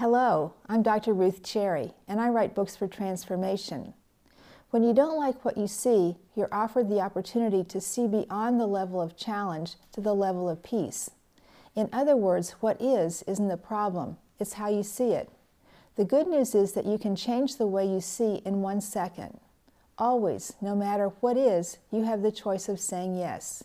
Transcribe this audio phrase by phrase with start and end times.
[0.00, 1.12] Hello, I'm Dr.
[1.12, 3.92] Ruth Cherry, and I write books for transformation.
[4.70, 8.66] When you don't like what you see, you're offered the opportunity to see beyond the
[8.66, 11.10] level of challenge to the level of peace.
[11.76, 15.28] In other words, what is isn't the problem, it's how you see it.
[15.96, 19.38] The good news is that you can change the way you see in one second.
[19.98, 23.64] Always, no matter what is, you have the choice of saying yes.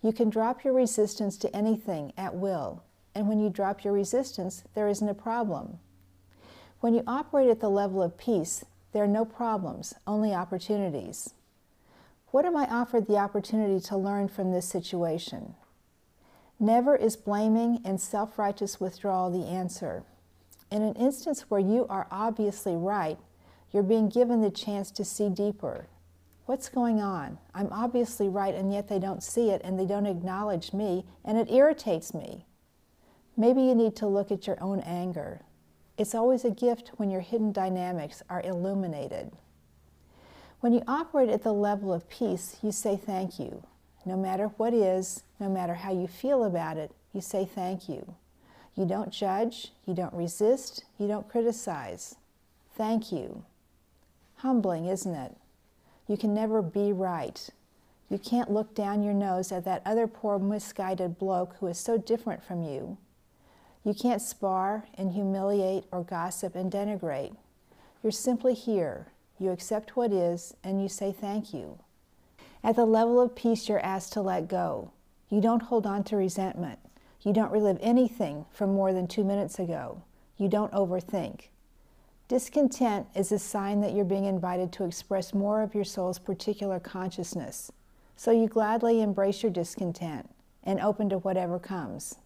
[0.00, 4.64] You can drop your resistance to anything at will, and when you drop your resistance,
[4.74, 5.78] there isn't a problem.
[6.80, 11.34] When you operate at the level of peace, there are no problems, only opportunities.
[12.30, 15.54] What am I offered the opportunity to learn from this situation?
[16.58, 20.04] Never is blaming and self righteous withdrawal the answer.
[20.70, 23.18] In an instance where you are obviously right,
[23.70, 25.88] you're being given the chance to see deeper.
[26.46, 27.38] What's going on?
[27.54, 31.38] I'm obviously right, and yet they don't see it and they don't acknowledge me, and
[31.38, 32.46] it irritates me.
[33.36, 35.40] Maybe you need to look at your own anger,
[35.98, 39.30] it's always a gift when your hidden dynamics are illuminated.
[40.60, 43.62] When you operate at the level of peace, you say thank you.
[44.04, 48.14] No matter what is, no matter how you feel about it, you say thank you.
[48.74, 52.16] You don't judge, you don't resist, you don't criticize.
[52.74, 53.44] Thank you.
[54.36, 55.36] Humbling, isn't it?
[56.08, 57.48] You can never be right.
[58.08, 61.98] You can't look down your nose at that other poor misguided bloke who is so
[61.98, 62.96] different from you.
[63.84, 67.34] You can't spar and humiliate or gossip and denigrate.
[68.02, 69.08] You're simply here.
[69.38, 71.78] You accept what is and you say thank you.
[72.62, 74.92] At the level of peace, you're asked to let go.
[75.28, 76.78] You don't hold on to resentment.
[77.22, 80.02] You don't relive anything from more than two minutes ago.
[80.36, 81.48] You don't overthink.
[82.28, 86.78] Discontent is a sign that you're being invited to express more of your soul's particular
[86.78, 87.70] consciousness.
[88.16, 90.30] So you gladly embrace your discontent
[90.62, 92.16] and open to whatever comes.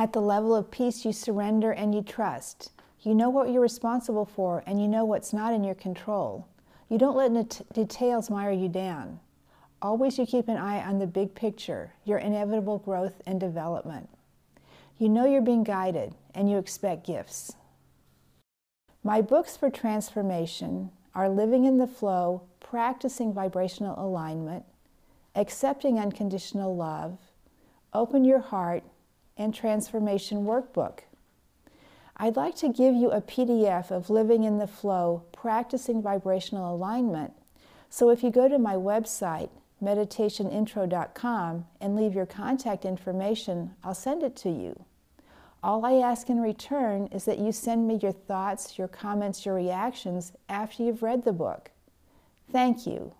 [0.00, 2.70] At the level of peace, you surrender and you trust.
[3.00, 6.46] You know what you're responsible for and you know what's not in your control.
[6.88, 9.18] You don't let details mire you down.
[9.82, 14.08] Always you keep an eye on the big picture, your inevitable growth and development.
[14.98, 17.54] You know you're being guided and you expect gifts.
[19.02, 24.64] My books for transformation are Living in the Flow, Practicing Vibrational Alignment,
[25.34, 27.18] Accepting Unconditional Love,
[27.92, 28.84] Open Your Heart,
[29.38, 31.00] and Transformation Workbook.
[32.16, 37.32] I'd like to give you a PDF of Living in the Flow, Practicing Vibrational Alignment.
[37.88, 39.50] So if you go to my website,
[39.82, 44.84] meditationintro.com, and leave your contact information, I'll send it to you.
[45.62, 49.54] All I ask in return is that you send me your thoughts, your comments, your
[49.54, 51.70] reactions after you've read the book.
[52.50, 53.12] Thank you.